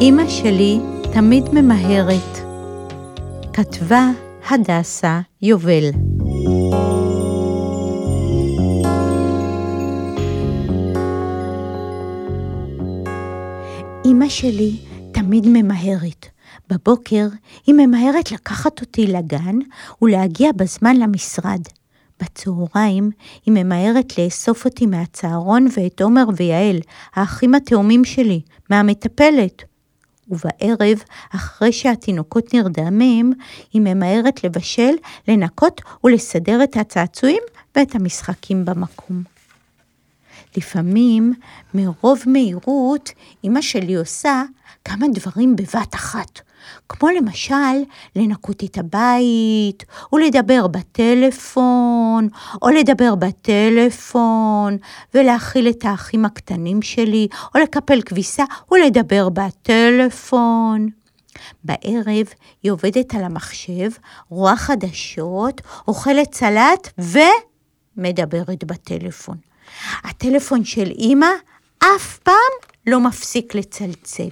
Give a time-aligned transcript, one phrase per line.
[0.00, 0.80] אמא שלי
[1.12, 2.38] תמיד ממהרת.
[3.52, 4.08] כתבה
[4.50, 5.84] הדסה יובל.
[14.04, 14.76] אמא שלי
[15.12, 16.26] תמיד ממהרת.
[16.70, 17.26] בבוקר
[17.66, 19.58] היא ממהרת לקחת אותי לגן
[20.02, 21.60] ולהגיע בזמן למשרד.
[22.22, 23.10] בצהריים
[23.46, 26.78] היא ממהרת לאסוף אותי מהצהרון ואת עומר ויעל,
[27.14, 28.40] האחים התאומים שלי,
[28.70, 29.68] מהמטפלת.
[30.30, 30.98] ובערב,
[31.34, 33.32] אחרי שהתינוקות נרדמים,
[33.72, 34.94] היא ממהרת לבשל,
[35.28, 37.42] לנקות ולסדר את הצעצועים
[37.76, 39.37] ואת המשחקים במקום.
[40.58, 41.32] לפעמים,
[41.74, 43.10] מרוב מהירות,
[43.44, 44.42] אמא שלי עושה
[44.84, 46.40] כמה דברים בבת אחת.
[46.88, 47.78] כמו למשל
[48.16, 52.28] לנקות את הבית, או לדבר בטלפון,
[52.62, 54.76] או לדבר בטלפון,
[55.14, 60.88] ולהאכיל את האחים הקטנים שלי, או לקפל כביסה, ולדבר בטלפון.
[61.64, 62.26] בערב
[62.62, 63.90] היא עובדת על המחשב,
[64.28, 66.88] רואה חדשות, אוכלת סלט
[67.96, 69.47] ומדברת בטלפון.
[70.04, 71.30] הטלפון של אימא
[71.78, 72.34] אף פעם
[72.86, 74.28] לא מפסיק לצלצל.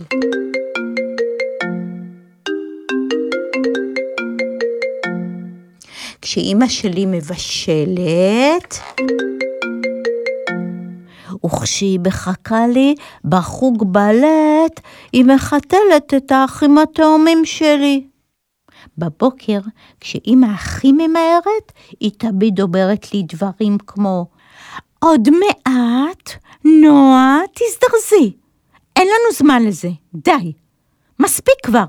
[6.23, 8.79] כשאימא שלי מבשלת,
[11.67, 14.81] וכשהיא מחכה לי בחוג בלט,
[15.13, 18.07] היא מחתלת את האחים התאומים שלי.
[18.99, 19.59] בבוקר,
[20.01, 24.27] כשאימא הכי ממהרת, היא תמיד אומרת לי דברים כמו,
[24.99, 26.31] עוד מעט,
[26.65, 28.37] נועה, תזדרזי.
[28.97, 30.53] אין לנו זמן לזה, די.
[31.19, 31.87] מספיק כבר.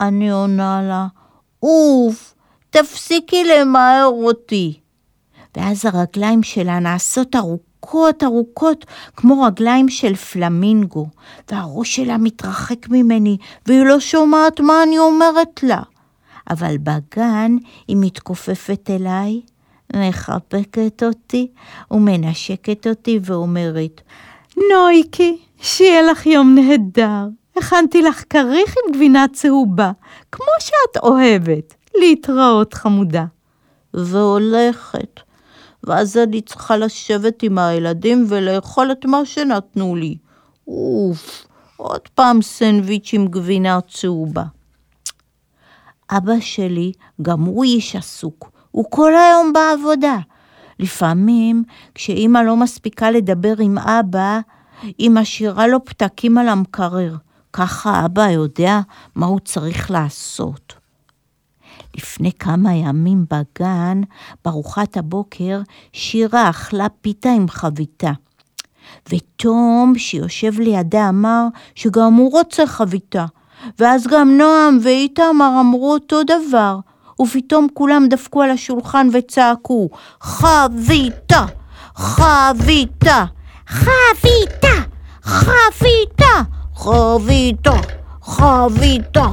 [0.00, 1.06] אני עונה לה,
[1.62, 2.34] אוף,
[2.70, 4.80] תפסיקי למהר אותי.
[5.56, 11.06] ואז הרגליים שלה נעשות ארוכות ארוכות, כמו רגליים של פלמינגו,
[11.50, 13.36] והראש שלה מתרחק ממני,
[13.66, 15.82] והיא לא שומעת מה אני אומרת לה.
[16.50, 17.56] אבל בגן
[17.88, 19.40] היא מתכופפת אליי,
[19.96, 21.50] מחבקת אותי
[21.90, 24.00] ומנשקת אותי ואומרת,
[24.72, 27.28] נויקי, שיהיה לך יום נהדר.
[27.56, 29.92] הכנתי לך כריך עם גבינה צהובה,
[30.32, 31.74] כמו שאת אוהבת.
[31.94, 33.24] להתראות חמודה.
[33.94, 35.20] והולכת.
[35.84, 40.16] ואז אני צריכה לשבת עם הילדים ולאכול את מה שנתנו לי.
[40.66, 44.44] אוף, עוד פעם סנדוויץ' עם גבינה צהובה.
[46.10, 50.18] אבא שלי, גם הוא איש עסוק, הוא כל היום בעבודה.
[50.78, 54.40] לפעמים, כשאימא לא מספיקה לדבר עם אבא,
[54.98, 57.16] היא משאירה לו פתקים על המקרר.
[57.52, 58.80] ככה אבא יודע
[59.14, 60.74] מה הוא צריך לעשות.
[61.96, 64.00] לפני כמה ימים בגן,
[64.44, 65.60] בארוחת הבוקר,
[65.92, 68.12] שירה אכלה פיתה עם חביתה.
[69.12, 73.26] ותום, שיושב לידה, אמר שגם הוא רוצה חביתה.
[73.78, 76.78] ואז גם נועם ואיתמר אמרו אותו דבר.
[77.22, 79.88] ופתאום כולם דפקו על השולחן וצעקו,
[80.20, 81.44] חביתה!
[81.96, 83.24] חביתה!
[83.66, 84.74] חביתה!
[85.22, 86.42] חביתה!
[86.74, 87.76] חביתה!
[88.22, 89.26] חביתה!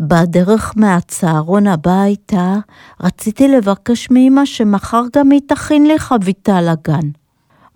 [0.00, 2.56] בדרך מהצהרון הביתה,
[3.00, 7.08] רציתי לבקש מאמא שמחר גם היא תכין לי חביתה לגן.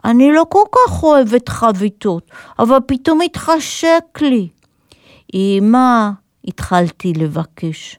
[0.04, 4.48] אני לא כל כך אוהבת חביתות, אבל פתאום התחשק לי.
[5.34, 6.10] אמא,
[6.44, 7.98] התחלתי לבקש.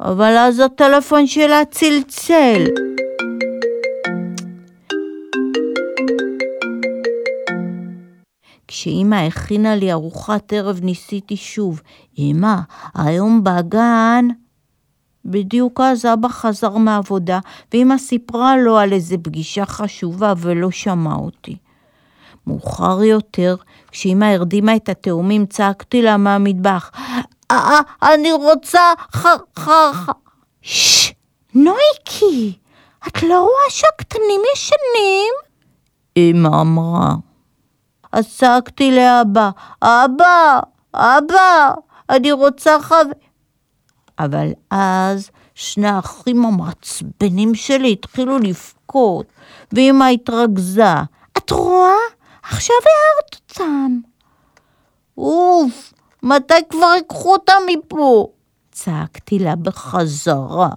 [0.00, 2.64] אבל אז הטלפון שלה צלצל.
[8.68, 11.82] כשאימא הכינה לי ארוחת ערב ניסיתי שוב.
[12.18, 12.56] אמא,
[12.94, 14.28] היום בגן...
[15.28, 17.38] בדיוק אז אבא חזר מהעבודה,
[17.74, 21.56] ואמא סיפרה לו על איזה פגישה חשובה ולא שמע אותי.
[22.46, 23.56] מאוחר יותר,
[23.90, 26.90] כשאמא הרדימה את התאומים, צעקתי לה מהמטבח,
[28.02, 28.80] אני רוצה
[29.12, 29.26] ח...
[29.58, 29.68] ח...
[29.88, 30.08] ח...
[30.62, 31.12] ששש,
[31.54, 32.58] נויקי,
[33.08, 35.34] את לא רואה שהקטנים ישנים?
[36.16, 37.14] אמא אמרה.
[38.12, 39.50] אז צעקתי לאבא,
[39.82, 40.60] אבא,
[40.94, 41.74] אבא,
[42.10, 42.94] אני רוצה חו...
[44.18, 49.26] אבל אז שני האחים המעצבנים שלי התחילו לבכות,
[49.72, 50.94] ואמא התרכזה.
[51.38, 51.94] את רואה?
[52.42, 53.98] עכשיו הערת אותם.
[55.18, 55.92] אוף,
[56.26, 58.28] מתי כבר ייקחו אותם מפה?
[58.72, 60.70] צעקתי לה בחזרה.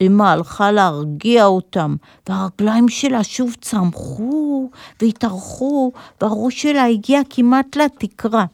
[0.00, 1.96] אמא הלכה להרגיע אותם,
[2.28, 4.70] והרגליים שלה שוב צמחו
[5.00, 8.44] והתארכו, והראש שלה הגיע כמעט לתקרה.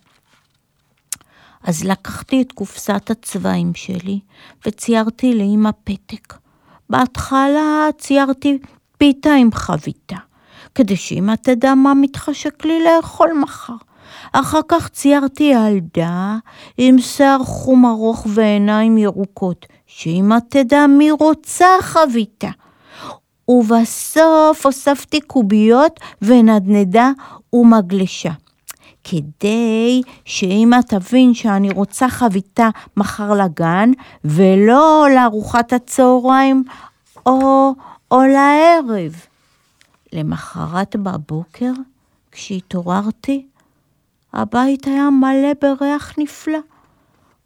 [1.62, 4.20] אז לקחתי את קופסת הצבעים שלי
[4.66, 6.34] וציירתי לאמא פתק.
[6.90, 8.58] בהתחלה ציירתי
[8.98, 10.16] פיתה עם חביתה,
[10.74, 13.76] כדי שאמא תדע מה מתחשק לי לאכול מחר.
[14.32, 16.37] אחר כך ציירתי ילדה
[16.79, 22.50] עם שיער חום ארוך ועיניים ירוקות, שאמא תדע מי רוצה חביתה.
[23.49, 27.11] ובסוף הוספתי קוביות ונדנדה
[27.53, 28.32] ומגלשה.
[29.05, 33.91] כדי שאמא תבין שאני רוצה חביתה מחר לגן,
[34.25, 36.64] ולא לארוחת הצהריים
[37.26, 37.75] או,
[38.11, 39.14] או לערב.
[40.12, 41.73] למחרת בבוקר,
[42.32, 43.47] כשהתעוררתי,
[44.37, 46.59] הבית היה מלא בריח נפלא.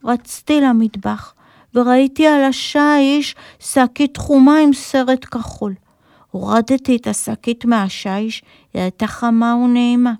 [0.04, 1.34] רצתי למטבח,
[1.74, 5.74] וראיתי על השיש שקית חומה עם סרט כחול.
[6.30, 8.42] הורדתי את השקית מהשיש,
[8.74, 10.12] היא הייתה חמה ונעימה.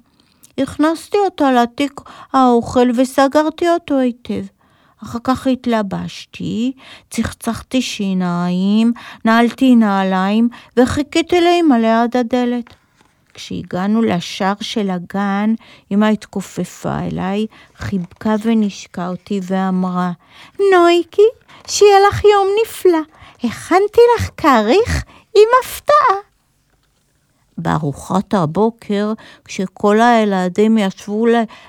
[0.58, 2.00] הכנסתי אותה לתיק
[2.32, 4.44] האוכל וסגרתי אותו היטב.
[5.02, 6.72] אחר כך התלבשתי,
[7.10, 8.92] צחצחתי שיניים,
[9.24, 12.79] נעלתי נעליים וחיכיתי לאמא ליד הדלת.
[13.40, 15.54] כשהגענו לשער של הגן,
[15.90, 17.46] אמא התכופפה אליי,
[17.76, 20.12] חיבקה ונשקה אותי ואמרה,
[20.72, 21.28] נויקי,
[21.68, 22.98] שיהיה לך יום נפלא,
[23.44, 25.04] הכנתי לך כריך
[25.36, 26.16] עם הפתעה.
[27.58, 29.12] בארוחת הבוקר,
[29.44, 31.26] כשכל הילדים ישבו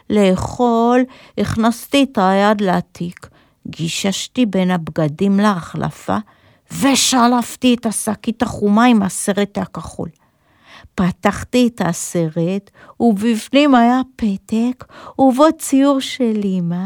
[0.09, 1.01] לאכול,
[1.37, 3.27] הכנסתי את היד לתיק,
[3.67, 6.17] גיששתי בין הבגדים להחלפה,
[6.81, 10.09] ושלפתי את השקית החומה עם הסרט הכחול.
[10.95, 14.85] פתחתי את הסרט, ובפנים היה פתק,
[15.19, 16.85] ובו ציור של אמא,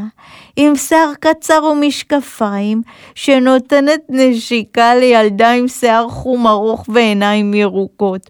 [0.56, 2.82] עם שיער קצר ומשקפיים,
[3.16, 8.30] שנותנת נשיקה לילדה עם שיער חום ארוך ועיניים ירוקות.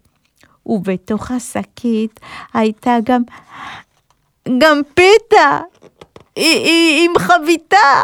[0.66, 2.20] ובתוך השקית
[2.54, 3.22] הייתה גם,
[4.58, 5.60] גם פיתה,
[6.36, 8.04] עם חביתה.